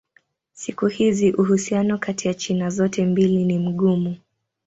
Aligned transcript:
Siku 0.53 0.87
hizi 0.87 1.31
uhusiano 1.33 1.97
kati 1.97 2.27
ya 2.27 2.33
China 2.33 2.69
zote 2.69 3.05
mbili 3.05 3.45
ni 3.45 3.59
mgumu. 3.59 4.17